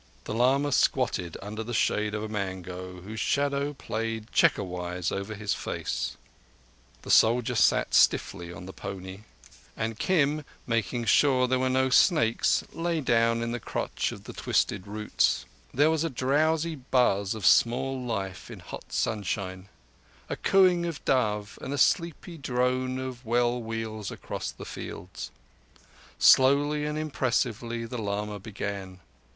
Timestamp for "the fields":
24.49-25.29